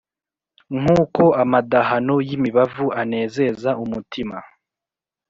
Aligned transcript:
nkuko 0.79 1.23
amadahano 1.43 2.15
yimibavu 2.27 2.85
anezeza 3.01 3.69
umutima 3.83 4.37